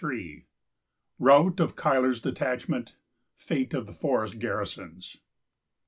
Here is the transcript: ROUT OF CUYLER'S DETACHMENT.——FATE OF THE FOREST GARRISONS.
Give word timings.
ROUT 1.19 1.59
OF 1.59 1.75
CUYLER'S 1.75 2.21
DETACHMENT.——FATE 2.21 3.75
OF 3.75 3.85
THE 3.85 3.93
FOREST 3.93 4.39
GARRISONS. 4.39 5.17